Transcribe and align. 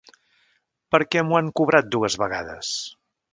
Per 0.95 0.99
què 1.15 1.23
m'ho 1.27 1.37
han 1.41 1.51
cobrat 1.61 1.93
dues 1.97 2.17
vegades? 2.23 2.73